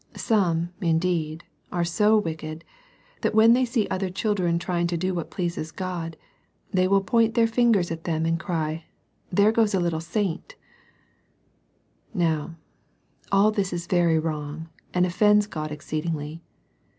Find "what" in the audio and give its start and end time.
5.13-5.29